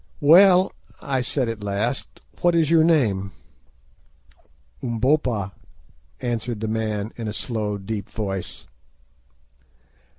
"Well," 0.19 0.71
I 0.99 1.21
said 1.21 1.47
at 1.47 1.63
last, 1.63 2.21
"What 2.41 2.55
is 2.55 2.71
your 2.71 2.83
name?" 2.83 3.33
"Umbopa," 4.81 5.51
answered 6.19 6.59
the 6.59 6.67
man 6.67 7.13
in 7.17 7.27
a 7.27 7.33
slow, 7.33 7.77
deep 7.77 8.09
voice. 8.09 8.65